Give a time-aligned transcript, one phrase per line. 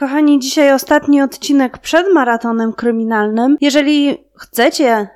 [0.00, 3.56] Kochani, dzisiaj ostatni odcinek przed maratonem kryminalnym.
[3.60, 5.08] Jeżeli chcecie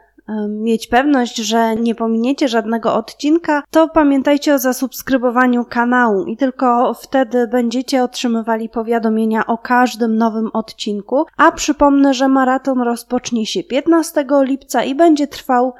[0.48, 7.48] mieć pewność, że nie pominiecie żadnego odcinka, to pamiętajcie o zasubskrybowaniu kanału i tylko wtedy
[7.48, 11.26] będziecie otrzymywali powiadomienia o każdym nowym odcinku.
[11.36, 15.74] A przypomnę, że maraton rozpocznie się 15 lipca i będzie trwał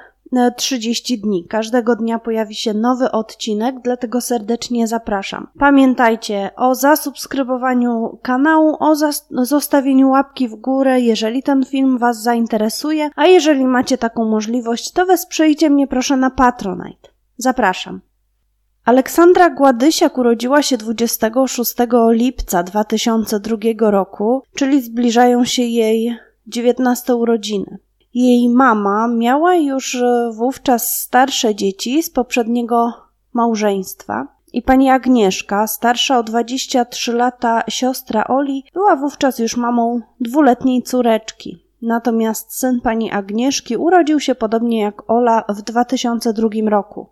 [0.57, 1.45] 30 dni.
[1.49, 5.47] Każdego dnia pojawi się nowy odcinek, dlatego serdecznie zapraszam.
[5.59, 8.95] Pamiętajcie o zasubskrybowaniu kanału, o
[9.45, 15.07] zostawieniu łapki w górę, jeżeli ten film Was zainteresuje, a jeżeli macie taką możliwość, to
[15.07, 17.09] wesprzyjcie mnie proszę na Patronite.
[17.37, 18.01] Zapraszam.
[18.85, 21.75] Aleksandra Gładysiak urodziła się 26
[22.11, 26.17] lipca 2002 roku, czyli zbliżają się jej
[26.47, 27.79] 19 urodziny.
[28.15, 32.93] Jej mama miała już e, wówczas starsze dzieci z poprzedniego
[33.33, 34.27] małżeństwa.
[34.53, 41.65] I pani Agnieszka, starsza o 23 lata siostra Oli, była wówczas już mamą dwuletniej córeczki.
[41.83, 47.09] Natomiast syn pani Agnieszki urodził się podobnie jak Ola w 2002 roku.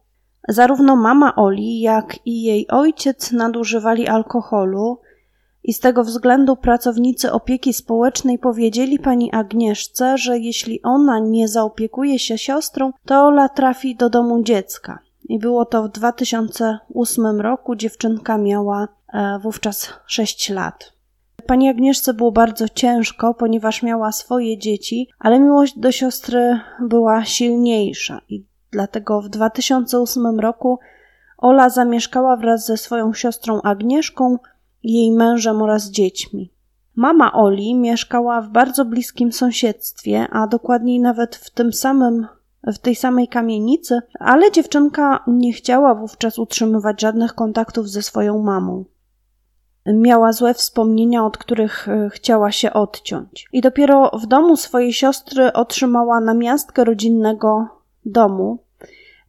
[0.48, 5.00] Zarówno mama Oli, jak i jej ojciec nadużywali alkoholu,
[5.64, 12.18] i z tego względu pracownicy opieki społecznej powiedzieli pani Agnieszce, że jeśli ona nie zaopiekuje
[12.18, 14.98] się siostrą, to Ola trafi do domu dziecka.
[15.28, 17.76] I było to w 2008 roku.
[17.76, 20.92] Dziewczynka miała e, wówczas 6 lat.
[21.46, 28.20] Pani Agnieszce było bardzo ciężko, ponieważ miała swoje dzieci, ale miłość do siostry była silniejsza
[28.28, 30.78] i dlatego w 2008 roku
[31.38, 34.38] Ola zamieszkała wraz ze swoją siostrą Agnieszką
[34.84, 36.52] jej mężem oraz dziećmi.
[36.96, 42.26] Mama Oli mieszkała w bardzo bliskim sąsiedztwie, a dokładniej nawet w tym samym
[42.66, 48.84] w tej samej kamienicy, ale dziewczynka nie chciała wówczas utrzymywać żadnych kontaktów ze swoją mamą.
[49.86, 53.48] Miała złe wspomnienia, od których e, chciała się odciąć.
[53.52, 57.66] I dopiero w domu swojej siostry otrzymała namiastkę rodzinnego
[58.04, 58.58] domu.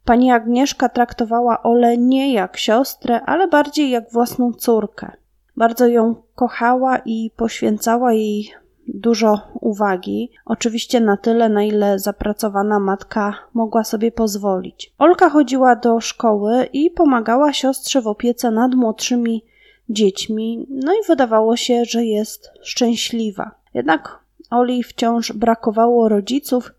[0.04, 5.12] Pani Agnieszka traktowała Ole nie jak siostrę, ale bardziej jak własną córkę.
[5.56, 8.54] Bardzo ją kochała i poświęcała jej
[8.88, 14.92] dużo uwagi, oczywiście na tyle, na ile zapracowana matka mogła sobie pozwolić.
[14.98, 19.44] Olka chodziła do szkoły i pomagała siostrze w opiece nad młodszymi
[19.88, 23.50] dziećmi, no i wydawało się, że jest szczęśliwa.
[23.74, 26.72] Jednak Oli wciąż brakowało rodziców,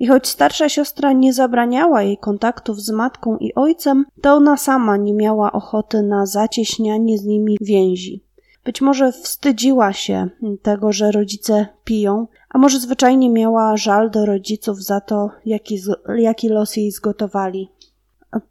[0.00, 4.96] i choć starsza siostra nie zabraniała jej kontaktów z matką i ojcem, to ona sama
[4.96, 8.24] nie miała ochoty na zacieśnianie z nimi więzi.
[8.64, 10.28] Być może wstydziła się
[10.62, 15.78] tego, że rodzice piją, a może zwyczajnie miała żal do rodziców za to, jaki,
[16.16, 17.70] jaki los jej zgotowali.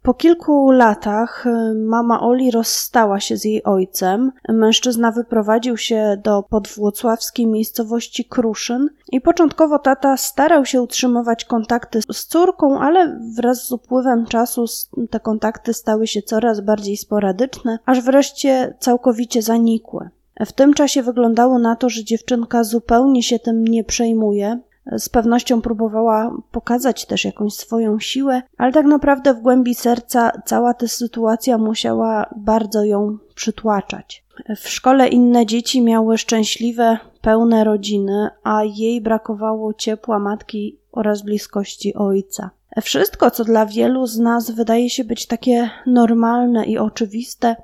[0.02, 4.32] Po kilku latach y, mama Oli rozstała się z jej ojcem.
[4.48, 12.26] Mężczyzna wyprowadził się do podwłocławskiej miejscowości Kruszyn i początkowo tata starał się utrzymywać kontakty z
[12.26, 14.64] córką, ale wraz z upływem czasu
[15.10, 20.10] te kontakty stały się coraz bardziej sporadyczne, aż wreszcie całkowicie zanikły.
[20.46, 24.60] W tym czasie wyglądało na to, że dziewczynka zupełnie się tym nie przejmuje,
[24.98, 30.74] z pewnością próbowała pokazać też jakąś swoją siłę, ale tak naprawdę w głębi serca cała
[30.74, 34.24] ta sytuacja musiała bardzo ją przytłaczać.
[34.56, 41.94] W szkole inne dzieci miały szczęśliwe, pełne rodziny, a jej brakowało ciepła matki oraz bliskości
[41.94, 42.50] ojca.
[42.82, 47.56] Wszystko, co dla wielu z nas wydaje się być takie normalne i oczywiste,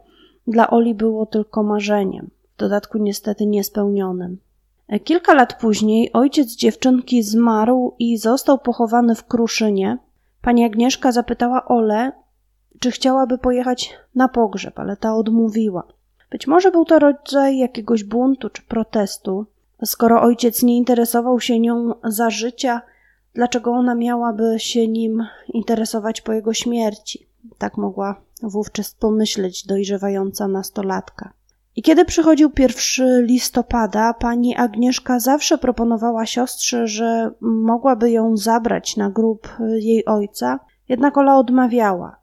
[0.46, 4.38] dla Oli było tylko marzeniem, w dodatku niestety niespełnionym.
[5.04, 9.98] Kilka lat później ojciec dziewczynki zmarł i został pochowany w Kruszynie.
[10.42, 12.12] Pani Agnieszka zapytała Ole,
[12.80, 15.82] czy chciałaby pojechać na pogrzeb, ale ta odmówiła.
[16.30, 19.46] Być może był to rodzaj jakiegoś buntu czy protestu.
[19.84, 22.82] Skoro ojciec nie interesował się nią za życia,
[23.34, 27.26] dlaczego ona miałaby się nim interesować po jego śmierci?
[27.58, 31.32] Tak mogła wówczas pomyśleć dojrzewająca nastolatka.
[31.76, 39.10] I kiedy przychodził pierwszy listopada, pani Agnieszka zawsze proponowała siostrze, że mogłaby ją zabrać na
[39.10, 39.48] grób
[39.78, 42.16] jej ojca, jednak Ola odmawiała.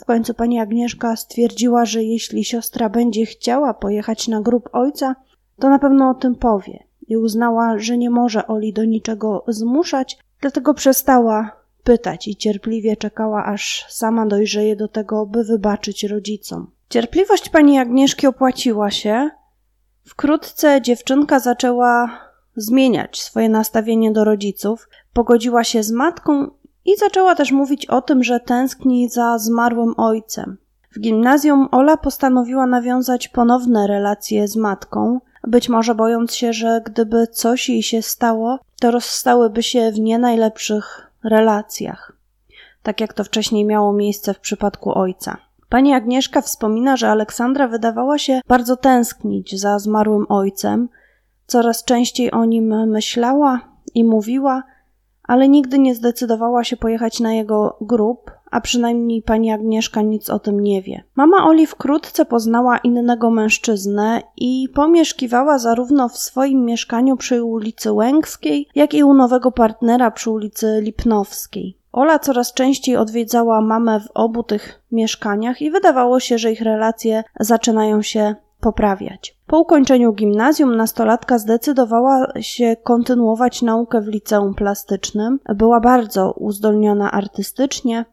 [0.00, 5.16] W końcu pani Agnieszka stwierdziła, że jeśli siostra będzie chciała pojechać na grób ojca,
[5.58, 6.84] to na pewno o tym powie.
[7.06, 11.52] I uznała, że nie może Oli do niczego zmuszać, dlatego przestała
[11.84, 16.70] pytać i cierpliwie czekała, aż sama dojrzeje do tego, by wybaczyć rodzicom.
[16.90, 19.30] Cierpliwość pani Agnieszki opłaciła się.
[20.04, 22.10] Wkrótce dziewczynka zaczęła
[22.56, 26.50] zmieniać swoje nastawienie do rodziców, pogodziła się z matką
[26.84, 30.58] i zaczęła też mówić o tym, że tęskni za zmarłym ojcem.
[30.92, 37.26] W gimnazjum Ola postanowiła nawiązać ponowne relacje z matką, być może bojąc się, że gdyby
[37.26, 42.12] coś jej się stało, to rozstałyby się w nie najlepszych relacjach,
[42.82, 45.47] tak jak to wcześniej miało miejsce w przypadku ojca.
[45.68, 50.88] Pani Agnieszka wspomina, że Aleksandra wydawała się bardzo tęsknić za zmarłym ojcem,
[51.46, 53.60] coraz częściej o nim myślała
[53.94, 54.62] i mówiła,
[55.22, 60.38] ale nigdy nie zdecydowała się pojechać na jego grób, a przynajmniej pani Agnieszka nic o
[60.38, 61.04] tym nie wie.
[61.16, 68.68] Mama Oli wkrótce poznała innego mężczyznę i pomieszkiwała zarówno w swoim mieszkaniu przy ulicy Łęckiej,
[68.74, 71.77] jak i u nowego partnera przy ulicy Lipnowskiej.
[71.92, 77.24] Ola coraz częściej odwiedzała mamę w obu tych mieszkaniach i wydawało się, że ich relacje
[77.40, 79.38] zaczynają się poprawiać.
[79.46, 85.40] Po ukończeniu gimnazjum nastolatka zdecydowała się kontynuować naukę w liceum plastycznym.
[85.54, 88.04] Była bardzo uzdolniona artystycznie,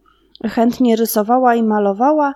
[0.45, 2.33] chętnie rysowała i malowała,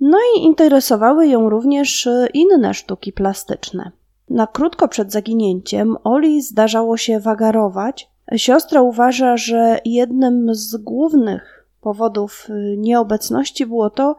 [0.00, 3.90] no i interesowały ją również inne sztuki plastyczne.
[4.30, 8.10] Na krótko przed zaginięciem Oli zdarzało się wagarować.
[8.36, 14.16] Siostra uważa, że jednym z głównych powodów nieobecności było to,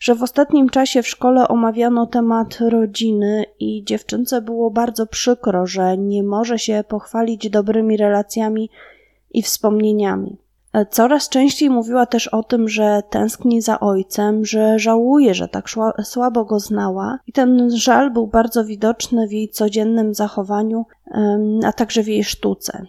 [0.00, 5.98] że w ostatnim czasie w szkole omawiano temat rodziny i dziewczynce było bardzo przykro, że
[5.98, 8.70] nie może się pochwalić dobrymi relacjami
[9.30, 10.36] i wspomnieniami.
[10.90, 15.68] Coraz częściej mówiła też o tym, że tęskni za ojcem, że żałuje, że tak
[16.02, 20.86] słabo go znała, i ten żal był bardzo widoczny w jej codziennym zachowaniu,
[21.64, 22.86] a także w jej sztuce.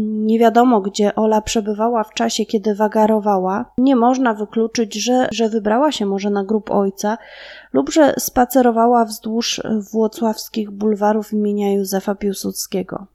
[0.00, 3.72] Nie wiadomo, gdzie Ola przebywała w czasie, kiedy wagarowała.
[3.78, 7.18] Nie można wykluczyć, że, że wybrała się może na grób ojca
[7.72, 9.60] lub że spacerowała wzdłuż
[9.92, 13.06] włocławskich bulwarów imienia Józefa Piłsudskiego.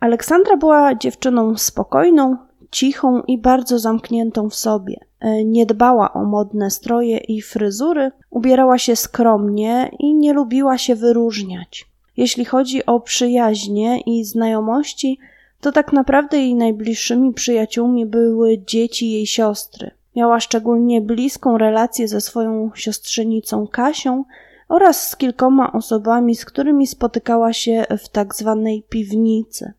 [0.00, 2.36] Aleksandra była dziewczyną spokojną,
[2.70, 4.96] cichą i bardzo zamkniętą w sobie.
[5.44, 11.90] Nie dbała o modne stroje i fryzury, ubierała się skromnie i nie lubiła się wyróżniać.
[12.16, 15.18] Jeśli chodzi o przyjaźnie i znajomości,
[15.60, 19.90] to tak naprawdę jej najbliższymi przyjaciółmi były dzieci jej siostry.
[20.16, 24.24] Miała szczególnie bliską relację ze swoją siostrzenicą Kasią
[24.68, 29.72] oraz z kilkoma osobami, z którymi spotykała się w tak zwanej piwnicy.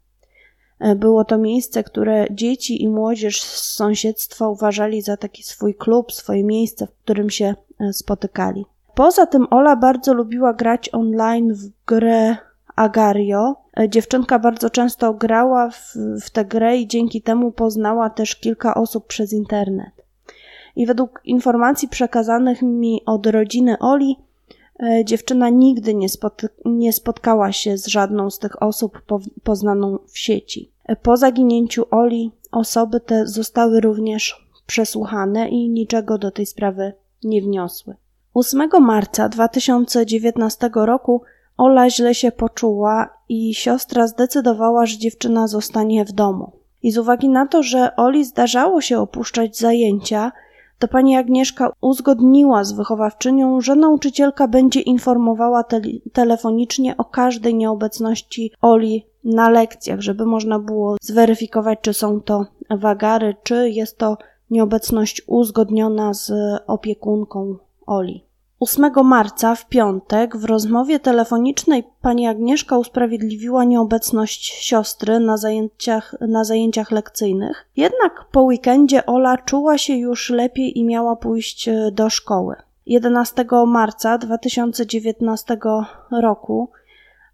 [0.95, 6.44] Było to miejsce, które dzieci i młodzież z sąsiedztwa uważali za taki swój klub, swoje
[6.44, 8.66] miejsce, w którym się e, spotykali.
[8.95, 12.38] Poza tym Ola bardzo lubiła grać online w grę
[12.75, 13.56] Agario.
[13.79, 18.75] E, dziewczynka bardzo często grała w, w tę grę i dzięki temu poznała też kilka
[18.75, 19.91] osób przez internet.
[20.75, 24.18] I według informacji przekazanych mi od rodziny Oli,
[24.83, 26.07] e, dziewczyna nigdy nie,
[26.65, 30.71] nie spotkała się z żadną z tych osób po poznaną w sieci.
[30.85, 37.41] E, po zaginięciu Oli osoby te zostały również przesłuchane i niczego do tej sprawy nie
[37.41, 37.95] wniosły.
[38.33, 41.21] 8 marca 2019 roku
[41.62, 46.52] Ola źle się poczuła i siostra zdecydowała, że dziewczyna zostanie w domu.
[46.84, 50.31] I z uwagi na to, że Oli zdarzało się opuszczać zajęcia,
[50.80, 55.81] to pani Agnieszka uzgodniła z wychowawczynią, że nauczycielka będzie informowała te
[56.13, 63.36] telefonicznie o każdej nieobecności Oli na lekcjach, żeby można było zweryfikować, czy są to wagary,
[63.44, 64.18] czy jest to
[64.50, 66.31] nieobecność uzgodniona z
[66.68, 67.56] opiekunką
[67.86, 68.31] Oli.
[68.62, 76.44] 8 marca w piątek w rozmowie telefonicznej pani Agnieszka usprawiedliwiła nieobecność siostry na zajęciach, na
[76.44, 77.68] zajęciach lekcyjnych.
[77.78, 82.56] Jednak po weekendzie Ola czuła się już lepiej i miała pójść e, do szkoły.
[82.85, 85.57] 11 marca 2019
[86.12, 86.69] roku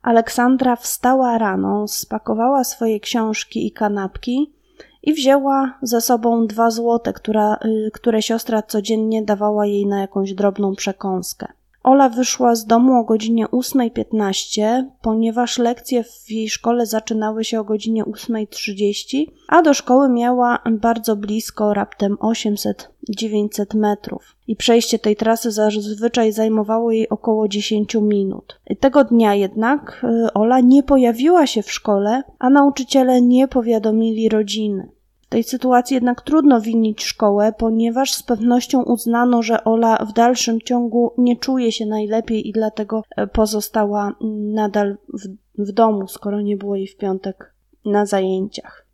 [0.01, 4.53] Aleksandra wstała rano, spakowała swoje książki i kanapki
[5.07, 10.33] i wzięła ze sobą dwa złote, która, y, które siostra codziennie dawała jej na jakąś
[10.33, 11.47] drobną przekąskę.
[11.83, 17.63] Ola wyszła z domu o godzinie 8.15, ponieważ lekcje w jej szkole zaczynały się o
[17.63, 24.35] godzinie 8.30, a do szkoły miała bardzo blisko, raptem 800-900 metrów.
[24.47, 28.59] I przejście tej trasy zazwyczaj zajmowało jej około 10 minut.
[28.79, 34.96] Tego dnia jednak y, Ola nie pojawiła się w szkole, a nauczyciele nie powiadomili rodziny.
[35.27, 40.61] W tej sytuacji jednak trudno winić szkołę, ponieważ z pewnością uznano, że Ola w dalszym
[40.61, 44.15] ciągu nie czuje się najlepiej i dlatego e, pozostała
[44.53, 45.27] nadal w,
[45.67, 47.53] w domu, skoro nie było jej w piątek
[47.85, 48.85] na zajęciach.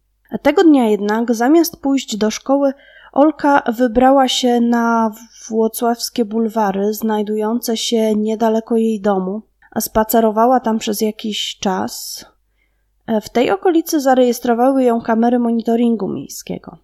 [0.42, 2.74] Tego dnia jednak, zamiast pójść do szkoły,
[3.12, 5.12] Olka wybrała się na
[5.50, 12.26] włocławskie bulwary, znajdujące się niedaleko jej domu, a spacerowała tam przez jakiś czas,
[13.22, 16.78] w tej okolicy zarejestrowały ją kamery monitoringu miejskiego.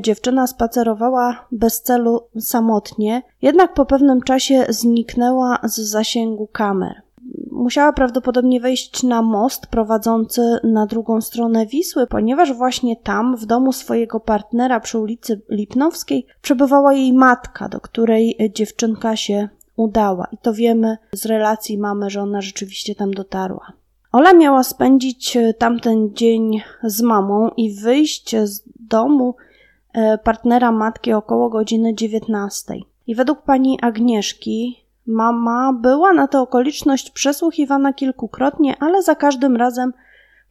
[0.00, 7.02] Dziewczyna spacerowała bez celu samotnie, jednak po pewnym czasie zniknęła z zasięgu kamer.
[7.50, 13.72] musiała prawdopodobnie wejść na most prowadzący na drugą stronę Wisły, ponieważ właśnie tam, w domu
[13.72, 20.26] swojego partnera przy ulicy Lipnowskiej, przebywała jej matka, do której dziewczynka się udała.
[20.32, 23.72] I to wiemy z relacji mamy, że ona rzeczywiście tam dotarła.
[24.12, 29.34] Ola miała spędzić e, tamten dzień z mamą i wyjść z domu
[29.92, 32.74] e, partnera matki około godziny 19.
[33.06, 39.92] I według pani Agnieszki mama była na tę okoliczność przesłuchiwana kilkukrotnie, ale za każdym razem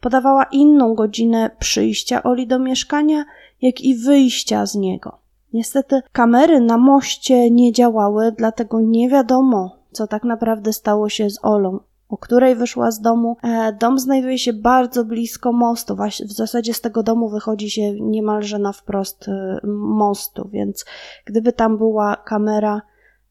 [0.00, 3.24] podawała inną godzinę przyjścia Oli do mieszkania,
[3.62, 5.18] jak i wyjścia z niego.
[5.52, 11.44] Niestety kamery na moście nie działały, dlatego nie wiadomo, co tak naprawdę stało się z
[11.44, 13.36] Olą o której wyszła z domu.
[13.42, 15.96] E, dom znajduje się bardzo blisko mostu.
[16.26, 20.84] W zasadzie z tego domu wychodzi się niemalże na wprost e, mostu, więc
[21.24, 22.82] gdyby tam była kamera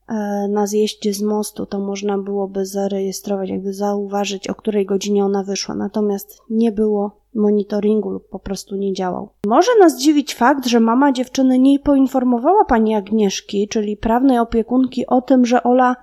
[0.08, 5.44] e, na zjeździe z mostu, to można byłoby zarejestrować, jakby zauważyć, o której godzinie ona
[5.44, 5.76] wyszła.
[5.76, 9.30] Natomiast nie było monitoringu lub po prostu nie działał.
[9.48, 15.22] Może nas dziwić fakt, że mama dziewczyny nie poinformowała pani Agnieszki, czyli prawnej opiekunki, o
[15.22, 15.96] tym, że Ola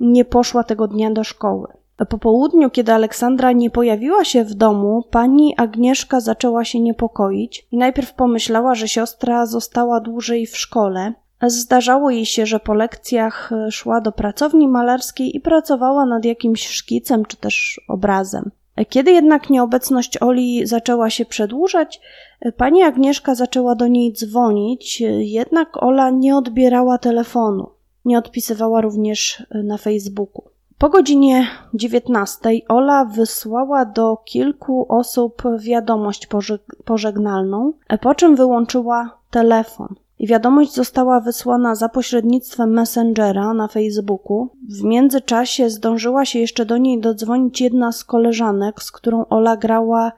[0.00, 1.81] nie poszła tego dnia do szkoły.
[2.08, 7.76] Po południu, kiedy Aleksandra nie pojawiła się w domu, pani Agnieszka zaczęła się niepokoić i
[7.76, 11.12] najpierw pomyślała, że siostra została dłużej w szkole.
[11.46, 17.24] Zdarzało jej się, że po lekcjach szła do pracowni malarskiej i pracowała nad jakimś szkicem
[17.24, 18.50] czy też obrazem.
[18.88, 22.00] Kiedy jednak nieobecność Oli zaczęła się przedłużać,
[22.56, 27.68] pani Agnieszka zaczęła do niej dzwonić, jednak Ola nie odbierała telefonu.
[28.04, 30.51] Nie odpisywała również na Facebooku.
[30.78, 36.28] Po godzinie 19 Ola wysłała do kilku osób wiadomość
[36.84, 39.94] pożegnalną, po czym wyłączyła telefon.
[40.18, 44.48] I wiadomość została wysłana za pośrednictwem Messengera na Facebooku.
[44.68, 50.12] W międzyczasie zdążyła się jeszcze do niej dodzwonić jedna z koleżanek, z którą Ola grała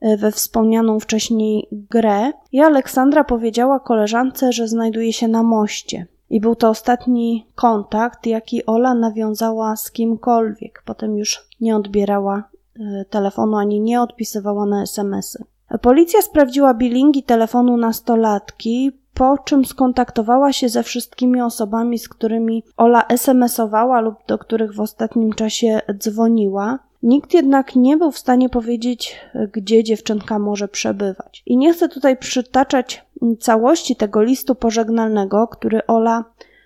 [0.00, 2.32] e, we wspomnianą wcześniej grę.
[2.52, 6.06] I Aleksandra powiedziała koleżance, że znajduje się na moście.
[6.32, 10.82] I był to ostatni kontakt, jaki Ola nawiązała z kimkolwiek.
[10.86, 12.42] Potem już nie odbierała
[12.80, 15.44] e, telefonu ani nie odpisywała na SMSy.
[15.82, 23.06] Policja sprawdziła bilingi telefonu nastolatki, po czym skontaktowała się ze wszystkimi osobami, z którymi Ola
[23.08, 26.78] SMS-owała lub do których w ostatnim czasie dzwoniła.
[27.02, 29.16] Nikt jednak nie był w stanie powiedzieć,
[29.52, 31.42] gdzie dziewczynka może przebywać.
[31.46, 33.04] I nie chcę tutaj przytaczać
[33.40, 36.24] całości tego listu pożegnalnego, który Ola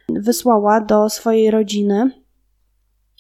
[0.09, 2.11] wysłała do swojej rodziny.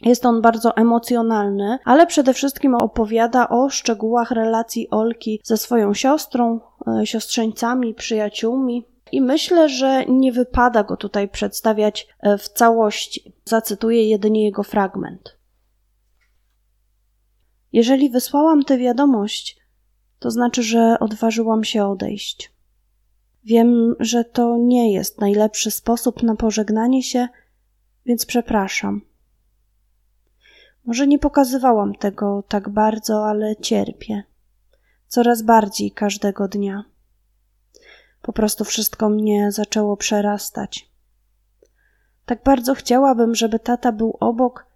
[0.01, 6.61] Jest on bardzo emocjonalny, ale przede wszystkim opowiada o szczegółach relacji Olki ze swoją siostrą,
[7.01, 8.87] e, siostrzeńcami, przyjaciółmi.
[9.13, 13.33] I myślę, że nie wypada go tutaj przedstawiać e, w całości.
[13.45, 15.37] Zacytuję jedynie jego fragment.
[17.73, 19.57] Jeżeli wysłałam tę wiadomość,
[20.19, 22.56] to znaczy, że odważyłam się odejść.
[23.47, 27.29] Wiem, że to nie jest najlepszy sposób na pożegnanie się,
[28.07, 29.01] więc przepraszam.
[30.85, 34.23] Może nie pokazywałam tego tak bardzo, ale cierpię.
[35.09, 36.85] Coraz bardziej każdego dnia.
[38.23, 40.91] Po prostu wszystko mnie zaczęło przerastać.
[42.25, 44.67] Tak bardzo chciałabym, żeby tata był obok,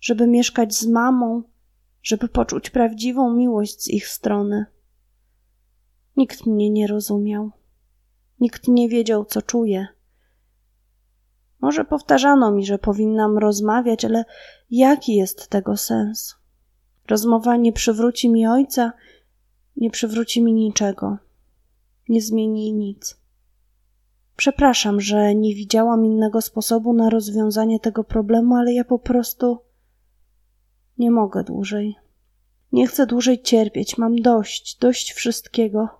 [0.00, 1.42] żeby mieszkać z mamą,
[2.02, 4.66] żeby poczuć prawdziwą miłość z ich strony.
[6.16, 7.50] Nikt mnie nie rozumiał.
[8.40, 9.86] Nikt nie wiedział, co czuję.
[11.60, 14.24] Może powtarzano mi, że powinnam rozmawiać, ale
[14.70, 16.34] jaki jest tego sens?
[17.08, 18.92] Rozmowa nie przywróci mi ojca,
[19.76, 21.18] nie przywróci mi niczego,
[22.08, 23.20] nie zmieni nic.
[24.36, 29.58] Przepraszam, że nie widziałam innego sposobu na rozwiązanie tego problemu, ale ja po prostu
[30.98, 31.96] nie mogę dłużej.
[32.72, 35.99] Nie chcę dłużej cierpieć, mam dość, dość wszystkiego.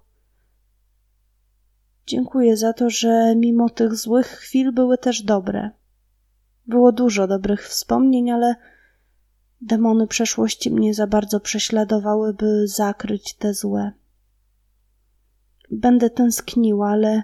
[2.11, 5.71] Dziękuję za to, że mimo tych złych chwil były też dobre.
[6.67, 8.55] Było dużo dobrych wspomnień, ale
[9.61, 13.93] demony przeszłości mnie za bardzo prześladowały, by zakryć te złe.
[15.71, 17.23] Będę tęskniła, ale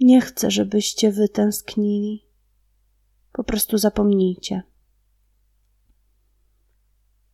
[0.00, 2.26] nie chcę, żebyście wy tęsknili.
[3.32, 4.62] Po prostu zapomnijcie.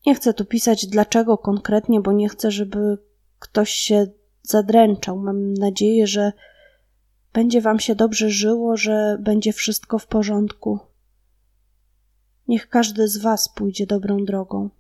[0.07, 2.99] Nie chcę tu pisać dlaczego konkretnie, bo nie chcę, żeby
[3.39, 4.07] ktoś się
[4.43, 5.19] zadręczał.
[5.19, 6.33] Mam nadzieję, że
[7.33, 10.79] będzie wam się dobrze żyło, że będzie wszystko w porządku.
[12.49, 14.71] Niech każdy z was pójdzie dobrą drogą.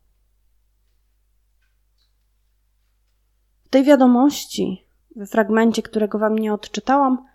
[3.65, 4.85] W tej wiadomości,
[5.17, 7.33] w fragmencie, którego wam nie odczytałam,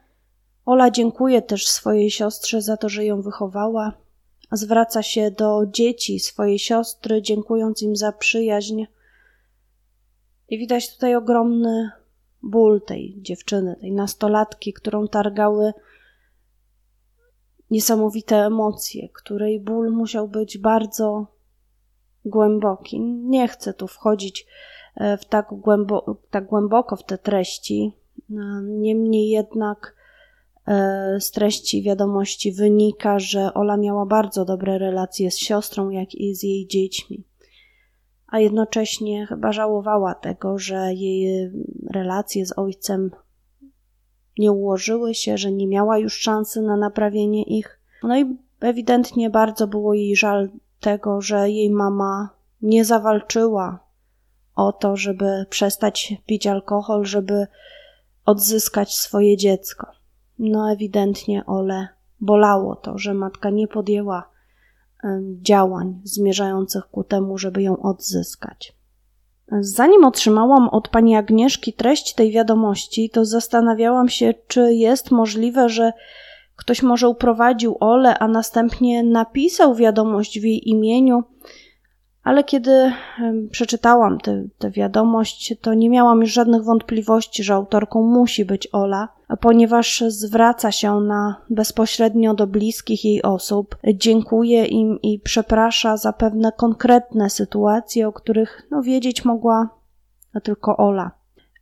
[0.68, 3.94] Ola dziękuję też swojej siostrze za to, że ją wychowała,
[4.52, 8.86] zwraca się do dzieci swojej siostry, dziękując im za przyjaźń.
[10.50, 11.92] I widać tutaj ogromny
[12.44, 15.74] ból tej dziewczyny, tej nastolatki, którą targały
[17.72, 21.28] niesamowite emocje, której ból musiał być bardzo
[22.26, 23.02] głęboki.
[23.02, 24.46] Nie chcę tu wchodzić
[24.96, 27.92] e, w tak, głębo tak głęboko w te treści,
[28.30, 29.96] e, niemniej jednak
[30.68, 36.36] e, z treści wiadomości wynika, że Ola miała bardzo dobre relacje z siostrą, jak i
[36.36, 37.24] z jej dziećmi.
[38.28, 41.52] A jednocześnie chyba żałowała tego, że jej
[41.94, 43.12] relacje z ojcem
[44.38, 47.80] nie ułożyły się, że nie miała już szansy na naprawienie ich.
[48.04, 52.30] No i ewidentnie bardzo było jej żal tego, że jej mama
[52.62, 53.80] nie zawalczyła
[54.56, 57.48] o to, żeby przestać pić alkohol, żeby
[58.26, 59.88] odzyskać swoje dziecko.
[60.40, 61.88] No ewidentnie Ole
[62.20, 64.30] bolało to, że matka nie podjęła
[65.42, 68.78] działań zmierzających ku temu, żeby ją odzyskać.
[69.60, 75.94] Zanim otrzymałam od pani Agnieszki treść tej wiadomości, to zastanawiałam się, czy jest możliwe, że
[76.56, 81.24] ktoś może uprowadził Ole, a następnie napisał wiadomość w jej imieniu.
[82.28, 82.92] Ale kiedy
[83.52, 84.18] przeczytałam
[84.58, 89.08] tę wiadomość, to nie miałam już żadnych wątpliwości, że autorką musi być Ola,
[89.42, 96.52] ponieważ zwraca się na bezpośrednio do bliskich jej osób, dziękuję im i przeprasza za pewne
[96.52, 99.70] konkretne sytuacje, o których no, wiedzieć mogła
[100.44, 101.12] tylko Ola.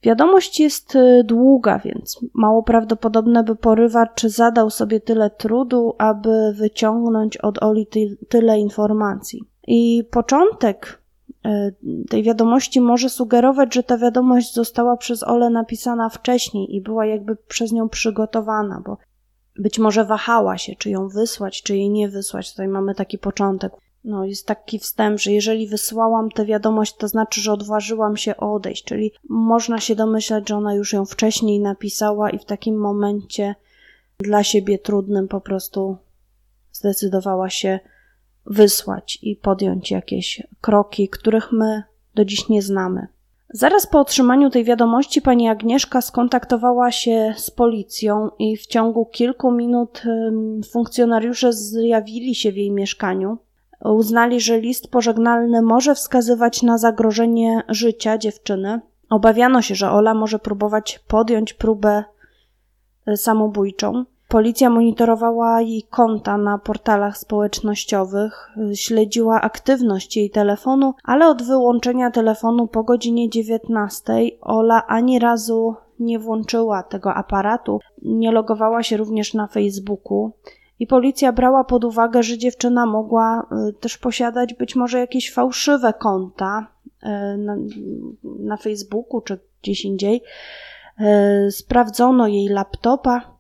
[0.03, 7.37] Wiadomość jest y, długa, więc mało prawdopodobne, by porywacz zadał sobie tyle trudu, aby wyciągnąć
[7.37, 9.54] od Oli ty tyle informacji.
[9.67, 11.01] I początek
[11.45, 11.75] y,
[12.09, 17.35] tej wiadomości może sugerować, że ta wiadomość została przez Ole napisana wcześniej i była jakby
[17.35, 18.97] przez nią przygotowana, bo
[19.59, 22.51] być może wahała się, czy ją wysłać, czy jej nie wysłać.
[22.51, 23.71] Tutaj mamy taki początek
[24.05, 28.83] no, jest taki wstęp, że jeżeli wysłałam tę wiadomość, to znaczy, że odważyłam się odejść,
[28.83, 33.55] czyli można się domyślać, że ona już ją wcześniej napisała i w takim momencie
[34.17, 35.97] dla siebie trudnym po prostu
[36.71, 37.79] zdecydowała się
[38.45, 41.83] wysłać i podjąć jakieś kroki, których my
[42.15, 43.07] do dziś nie znamy.
[43.49, 49.51] Zaraz po otrzymaniu tej wiadomości pani Agnieszka skontaktowała się z policją i w ciągu kilku
[49.51, 50.03] minut
[50.71, 53.37] funkcjonariusze zjawili się w jej mieszkaniu
[53.93, 58.81] uznali, że list pożegnalny może wskazywać na zagrożenie życia dziewczyny.
[59.09, 62.03] Obawiano się, że Ola może próbować podjąć próbę
[63.05, 64.05] e, samobójczą.
[64.35, 72.67] Policja monitorowała jej konta na portalach społecznościowych, śledziła aktywność jej telefonu, ale od wyłączenia telefonu
[72.67, 79.47] po godzinie 19 Ola ani razu nie włączyła tego aparatu, nie logowała się również na
[79.47, 80.31] Facebooku.
[80.79, 85.93] I policja brała pod uwagę, że dziewczyna mogła y, też posiadać być może jakieś fałszywe
[85.93, 86.67] konta
[87.03, 87.57] y, na,
[88.23, 90.21] na Facebooku czy gdzieś indziej.
[91.47, 93.34] Y, sprawdzono jej laptopa.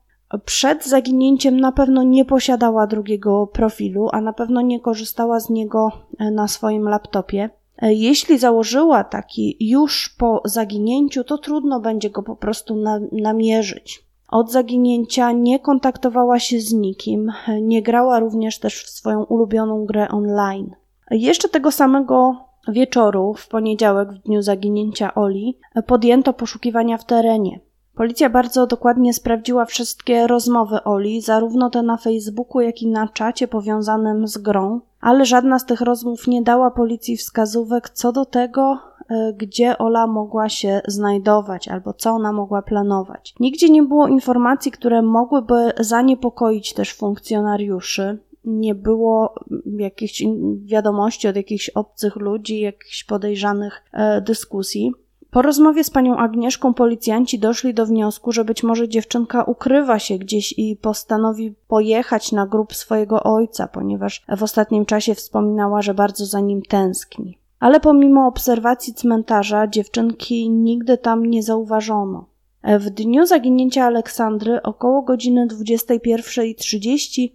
[0.45, 5.91] Przed zaginięciem na pewno nie posiadała drugiego profilu, a na pewno nie korzystała z niego
[6.31, 7.49] na swoim laptopie.
[7.81, 14.05] Jeśli założyła taki już po zaginięciu, to trudno będzie go po prostu namierzyć.
[14.29, 20.07] Od zaginięcia nie kontaktowała się z nikim, nie grała również też w swoją ulubioną grę
[20.07, 20.75] online.
[21.11, 22.35] Jeszcze tego samego
[22.67, 27.59] wieczoru, w poniedziałek, w dniu zaginięcia Oli, podjęto poszukiwania w terenie.
[27.95, 33.47] Policja bardzo dokładnie sprawdziła wszystkie rozmowy Oli, zarówno te na Facebooku, jak i na czacie
[33.47, 38.77] powiązanym z grą, ale żadna z tych rozmów nie dała policji wskazówek co do tego,
[39.09, 43.33] E, gdzie Ola mogła się znajdować albo co ona mogła planować.
[43.39, 48.17] Nigdzie nie było informacji, które mogłyby zaniepokoić też funkcjonariuszy.
[48.45, 50.23] Nie było jakichś
[50.65, 54.93] wiadomości od jakichś obcych ludzi, jakichś podejrzanych e, dyskusji.
[55.35, 60.17] Po rozmowie z panią Agnieszką policjanci doszli do wniosku, że być może dziewczynka ukrywa się
[60.17, 66.25] gdzieś i postanowi pojechać na grób swojego ojca, ponieważ w ostatnim czasie wspominała, że bardzo
[66.25, 72.25] za nim tęskni ale pomimo obserwacji cmentarza dziewczynki nigdy tam nie zauważono.
[72.63, 77.29] W dniu zaginięcia Aleksandry około godziny 21.30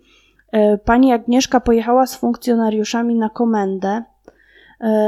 [0.52, 4.02] e, pani Agnieszka pojechała z funkcjonariuszami na komendę,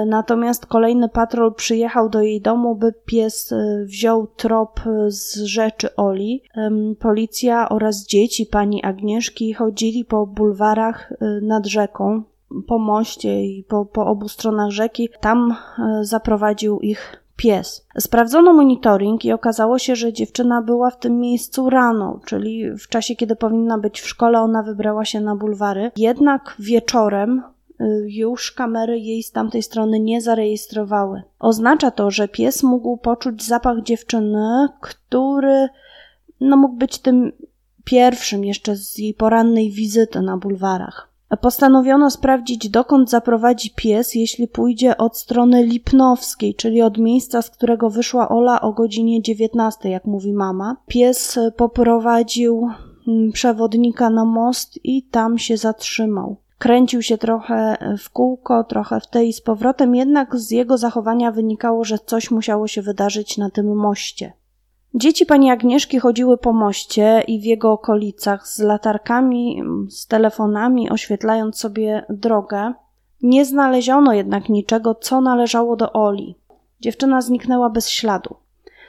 [0.06, 6.42] natomiast kolejny patrol przyjechał do jej domu, by pies e, wziął trop z rzeczy Oli.
[6.98, 12.22] Policja oraz dzieci pani Agnieszki chodzili po bulwarach nad rzeką,
[12.66, 15.08] po moście i po, po obu stronach rzeki.
[15.20, 17.86] Tam e, zaprowadził ich pies.
[17.98, 23.16] Sprawdzono monitoring i okazało się, że dziewczyna była w tym miejscu rano, czyli w czasie,
[23.16, 25.90] kiedy powinna być w szkole, ona wybrała się na bulwary.
[25.96, 27.42] Jednak wieczorem
[28.06, 31.22] już kamery jej z tamtej strony nie zarejestrowały.
[31.38, 35.68] Oznacza to, że pies mógł poczuć zapach dziewczyny, który
[36.40, 37.32] no, mógł być tym
[37.84, 41.12] pierwszym jeszcze z jej porannej wizyty na bulwarach.
[41.40, 47.90] Postanowiono sprawdzić, dokąd zaprowadzi pies, jeśli pójdzie od strony Lipnowskiej, czyli od miejsca, z którego
[47.90, 50.76] wyszła Ola o godzinie 19, jak mówi mama.
[50.86, 52.68] Pies poprowadził
[53.08, 56.36] mm, przewodnika na most i tam się zatrzymał.
[56.62, 61.84] Kręcił się trochę w kółko, trochę w tej z powrotem, jednak z jego zachowania wynikało,
[61.84, 64.32] że coś musiało się wydarzyć na tym moście.
[64.94, 71.58] Dzieci pani Agnieszki chodziły po moście i w jego okolicach z latarkami, z telefonami, oświetlając
[71.58, 72.72] sobie drogę.
[73.22, 76.34] Nie znaleziono jednak niczego, co należało do Oli.
[76.80, 78.36] Dziewczyna zniknęła bez śladu.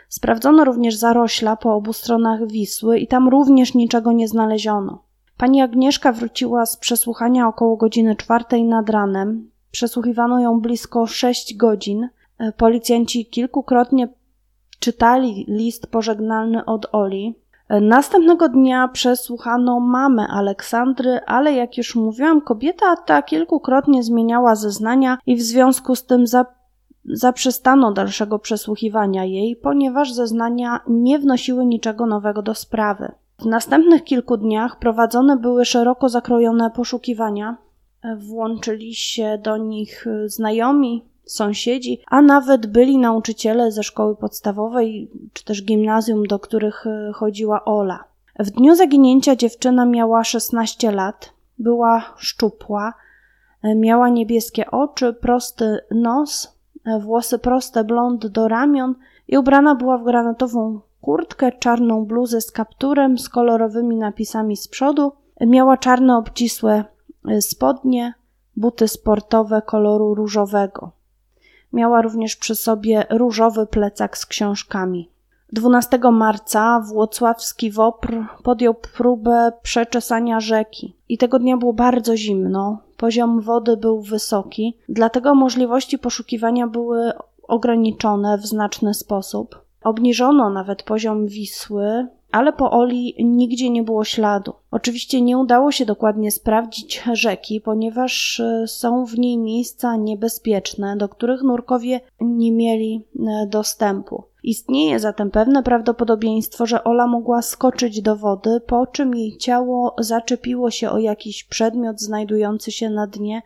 [0.09, 5.03] Sprawdzono również zarośla po obu stronach Wisły i tam również niczego nie znaleziono.
[5.43, 9.49] Pani Agnieszka wróciła z przesłuchania około godziny czwartej nad ranem.
[9.71, 12.09] Przesłuchiwano ją blisko sześć godzin.
[12.57, 14.07] Policjanci kilkukrotnie
[14.79, 17.35] czytali list pożegnalny od Oli.
[17.69, 25.35] Następnego dnia przesłuchano mamę Aleksandry, ale jak już mówiłam, kobieta ta kilkukrotnie zmieniała zeznania i
[25.35, 26.45] w związku z tym za,
[27.05, 33.11] zaprzestano dalszego przesłuchiwania jej, ponieważ zeznania nie wnosiły niczego nowego do sprawy.
[33.43, 37.57] W następnych kilku dniach prowadzone były szeroko zakrojone poszukiwania.
[38.17, 45.63] Włączyli się do nich znajomi, sąsiedzi, a nawet byli nauczyciele ze szkoły podstawowej czy też
[45.63, 48.03] gimnazjum, do których e, chodziła Ola.
[48.39, 52.93] W dniu zaginięcia dziewczyna miała 16 lat, była szczupła,
[53.63, 58.95] e, miała niebieskie oczy, prosty nos, e, włosy proste blond do ramion
[59.27, 65.11] i ubrana była w granatową kurtkę, czarną bluzę z kapturem z kolorowymi napisami z przodu,
[65.41, 66.83] miała czarne obcisłe
[67.41, 68.13] spodnie,
[68.55, 70.91] buty sportowe koloru różowego.
[71.73, 75.09] Miała również przy sobie różowy plecak z książkami.
[75.53, 83.41] 12 marca włocławski WOPR podjął próbę przeczesania rzeki i tego dnia było bardzo zimno, poziom
[83.41, 87.11] wody był wysoki, dlatego możliwości poszukiwania były
[87.47, 89.62] ograniczone w znaczny sposób.
[89.83, 94.53] Obniżono nawet poziom Wisły, ale po Oli nigdzie nie było śladu.
[94.71, 101.09] Oczywiście nie udało się dokładnie sprawdzić rzeki, ponieważ e, są w niej miejsca niebezpieczne, do
[101.09, 104.23] których nurkowie nie mieli e, dostępu.
[104.43, 110.71] Istnieje zatem pewne prawdopodobieństwo, że Ola mogła skoczyć do wody, po czym jej ciało zaczepiło
[110.71, 113.41] się o jakiś przedmiot znajdujący się na dnie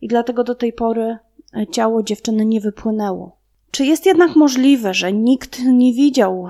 [0.00, 1.18] i dlatego do tej pory
[1.56, 3.39] e, ciało dziewczyny nie wypłynęło.
[3.70, 6.48] Czy jest jednak możliwe, że nikt nie widział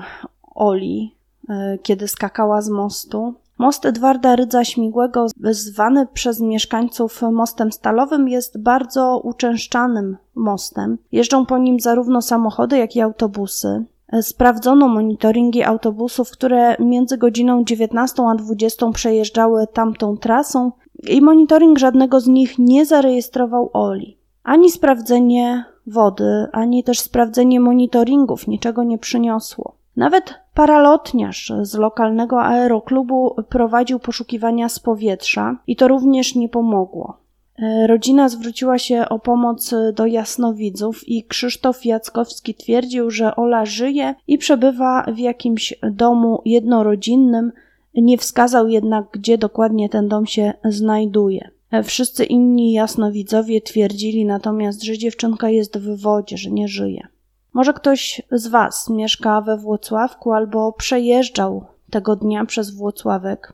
[0.55, 1.15] Oli,
[1.51, 3.33] E, kiedy skakała z mostu.
[3.57, 10.97] Most Edwarda Rydza Śmigłego, zwany przez mieszkańców mostem stalowym, jest bardzo uczęszczanym mostem.
[11.11, 13.83] Jeżdżą po nim zarówno samochody, jak i autobusy.
[14.07, 20.71] E, sprawdzono monitoringi autobusów, które między godziną 19 a 20 przejeżdżały tamtą trasą
[21.07, 24.17] i monitoring żadnego z nich nie zarejestrował Oli.
[24.43, 29.75] Ani sprawdzenie wody, ani też sprawdzenie monitoringów niczego nie przyniosło.
[29.95, 37.17] Nawet paralotniarz z lokalnego aeroklubu prowadził poszukiwania z powietrza i to również nie pomogło.
[37.59, 44.15] E, rodzina zwróciła się o pomoc do jasnowidzów i Krzysztof Jackowski twierdził, że Ola żyje
[44.27, 47.51] i przebywa w jakimś domu jednorodzinnym.
[47.95, 51.49] Nie wskazał jednak, gdzie dokładnie ten dom się znajduje.
[51.71, 57.07] E, wszyscy inni jasnowidzowie twierdzili natomiast, że dziewczynka jest w wodzie, że nie żyje.
[57.53, 63.53] Może ktoś z Was mieszka we Włocławku albo przejeżdżał tego dnia przez Włocławek.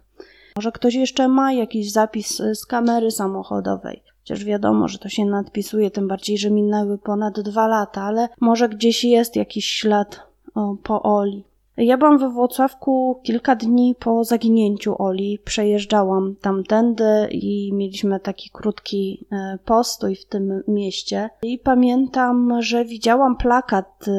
[0.55, 4.03] Może ktoś jeszcze ma jakiś zapis z kamery samochodowej.
[4.19, 8.69] Chociaż wiadomo, że to się nadpisuje, tym bardziej, że minęły ponad dwa lata, ale może
[8.69, 10.19] gdzieś jest jakiś ślad
[10.55, 11.43] o, po Oli.
[11.77, 15.39] Ja byłam we Włocławku kilka dni po zaginięciu Oli.
[15.45, 21.29] Przejeżdżałam tamtędy i mieliśmy taki krótki e, postój w tym mieście.
[21.43, 24.11] I pamiętam, że widziałam plakat e,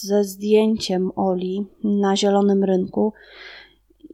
[0.00, 3.12] ze zdjęciem Oli na Zielonym Rynku.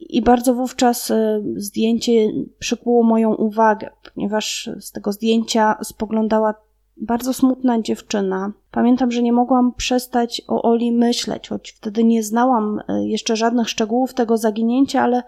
[0.01, 2.13] I bardzo wówczas e, zdjęcie
[2.59, 6.55] przykuło moją uwagę, ponieważ z tego zdjęcia spoglądała
[6.97, 8.53] bardzo smutna dziewczyna.
[8.71, 13.69] Pamiętam, że nie mogłam przestać o Oli myśleć, choć wtedy nie znałam e, jeszcze żadnych
[13.69, 15.23] szczegółów tego zaginięcia, ale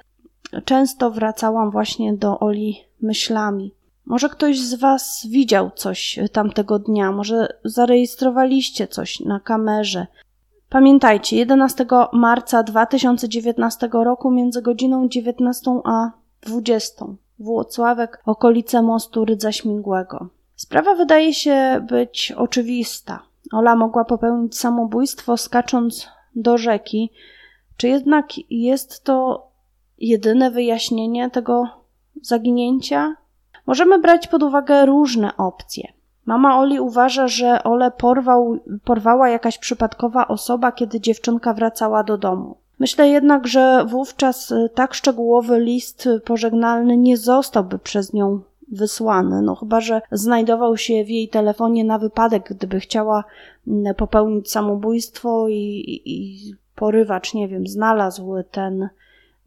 [0.64, 3.74] często wracałam właśnie do Oli myślami.
[4.06, 10.06] Może ktoś z Was widział coś tamtego dnia, może zarejestrowaliście coś na kamerze.
[10.70, 16.10] Pamiętajcie, 11 marca 2019 roku między godziną 19 a
[16.42, 17.06] 20
[17.38, 20.28] Włocławek, okolice mostu Rydza Śmigłego.
[20.58, 23.22] Sprawa wydaje się być oczywista.
[23.52, 27.10] Ola mogła popełnić samobójstwo skacząc do rzeki.
[27.76, 29.48] Czy jednak jest to
[29.98, 31.64] jedyne wyjaśnienie tego
[32.22, 33.14] zaginięcia?
[33.66, 35.92] Możemy brać pod uwagę różne opcje.
[36.26, 42.56] Mama Oli uważa, że Ole porwał, porwała jakaś przypadkowa osoba, kiedy dziewczynka wracała do domu.
[42.78, 48.40] Myślę jednak, że wówczas tak szczegółowy list pożegnalny nie zostałby przez nią
[48.72, 53.24] wysłany, no chyba, że znajdował się w jej telefonie na wypadek, gdyby chciała
[53.68, 56.38] mm, popełnić samobójstwo i, i
[56.74, 58.88] porywacz, nie wiem, znalazł ten,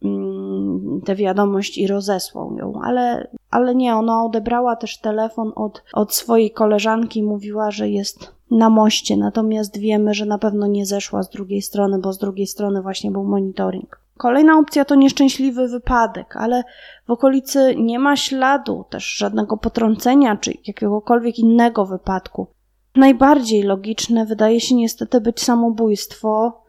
[0.04, 6.14] mm, tę wiadomość i rozesłał ją, ale, ale nie, ona odebrała też telefon od, od
[6.14, 11.30] swojej koleżanki, mówiła, że jest na moście, natomiast wiemy, że na pewno nie zeszła z
[11.30, 14.01] drugiej strony, bo z drugiej strony właśnie był monitoring.
[14.22, 16.64] Kolejna opcja to nieszczęśliwy wypadek, ale
[17.08, 22.48] w okolicy nie ma śladu też żadnego potrącenia czy jakiegokolwiek innego wypadku.
[22.96, 26.62] Najbardziej logiczne wydaje się niestety być samobójstwo,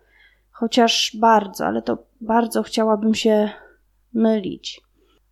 [0.51, 3.51] chociaż bardzo, ale to bardzo chciałabym się
[4.13, 4.81] mylić.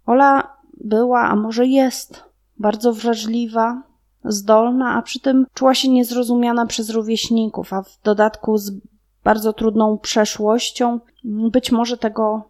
[0.06, 2.24] Ola była, a może jest,
[2.58, 3.82] bardzo wrażliwa,
[4.24, 8.72] zdolna, a przy tym czuła się niezrozumiana przez rówieśników, a w dodatku z
[9.24, 12.42] bardzo trudną przeszłością, być może tego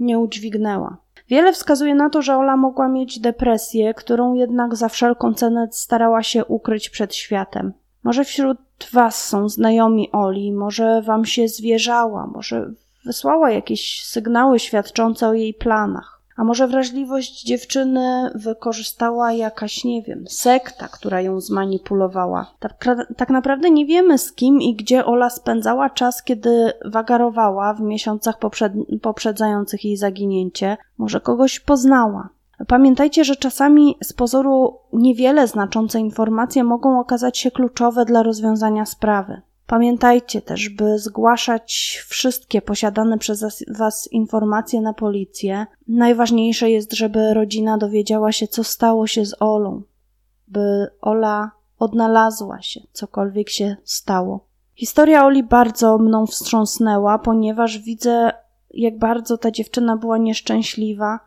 [0.00, 0.96] nie udźwignęła.
[1.28, 6.22] Wiele wskazuje na to, że Ola mogła mieć depresję, którą jednak za wszelką cenę starała
[6.22, 7.72] się ukryć przed światem.
[8.02, 8.58] Może wśród
[8.92, 12.70] Was są znajomi Oli, może Wam się zwierzała, może
[13.04, 16.19] wysłała jakieś sygnały świadczące o jej planach.
[16.40, 22.54] A może wrażliwość dziewczyny wykorzystała jakaś, nie wiem, sekta, która ją zmanipulowała?
[22.58, 27.80] Tak, tak naprawdę nie wiemy z kim i gdzie Ola spędzała czas, kiedy wagarowała w
[27.80, 28.72] miesiącach poprzed
[29.02, 30.76] poprzedzających jej zaginięcie.
[30.98, 32.28] Może kogoś poznała.
[32.66, 39.40] Pamiętajcie, że czasami z pozoru niewiele znaczące informacje mogą okazać się kluczowe dla rozwiązania sprawy.
[39.70, 45.66] Pamiętajcie też, by zgłaszać wszystkie posiadane przez Was informacje na policję.
[45.88, 49.82] Najważniejsze jest, żeby rodzina dowiedziała się, co stało się z Olą,
[50.48, 54.46] by Ola odnalazła się, cokolwiek się stało.
[54.74, 58.32] Historia Oli bardzo mną wstrząsnęła, ponieważ widzę,
[58.70, 61.20] jak bardzo ta dziewczyna była nieszczęśliwa,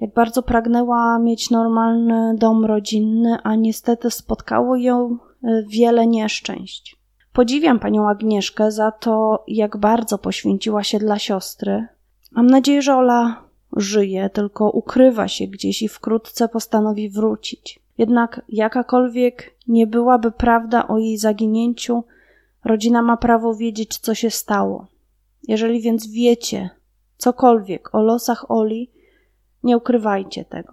[0.00, 7.05] jak bardzo pragnęła mieć normalny dom rodzinny, a niestety spotkało ją e, wiele nieszczęść.
[7.36, 11.86] Podziwiam panią Agnieszkę za to, jak bardzo poświęciła się dla siostry.
[12.32, 13.42] Mam nadzieję, że Ola
[13.76, 17.80] żyje, tylko ukrywa się gdzieś i wkrótce postanowi wrócić.
[17.98, 22.04] Jednak jakakolwiek nie byłaby prawda o jej zaginięciu,
[22.64, 24.86] rodzina ma prawo wiedzieć, co się stało.
[25.48, 26.70] Jeżeli więc wiecie
[27.16, 28.90] cokolwiek o losach Oli,
[29.62, 30.72] nie ukrywajcie tego.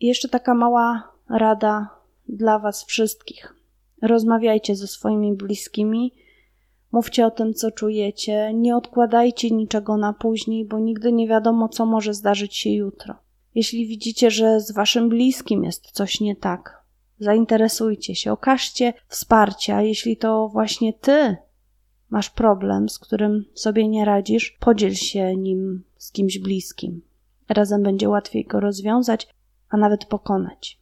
[0.00, 1.90] I jeszcze taka mała rada
[2.28, 3.55] dla Was wszystkich.
[4.02, 6.14] Rozmawiajcie ze swoimi bliskimi,
[6.92, 11.86] mówcie o tym, co czujecie, nie odkładajcie niczego na później, bo nigdy nie wiadomo, co
[11.86, 13.14] może zdarzyć się jutro.
[13.54, 16.82] Jeśli widzicie, że z waszym bliskim jest coś nie tak,
[17.18, 19.82] zainteresujcie się, okażcie wsparcia.
[19.82, 21.36] Jeśli to właśnie ty
[22.10, 27.02] masz problem, z którym sobie nie radzisz, podziel się nim z kimś bliskim.
[27.48, 29.28] Razem będzie łatwiej go rozwiązać,
[29.68, 30.78] a nawet pokonać.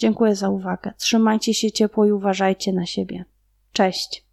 [0.00, 0.92] Dziękuję za uwagę.
[0.96, 3.24] Trzymajcie się ciepło i uważajcie na siebie.
[3.72, 4.24] Cześć.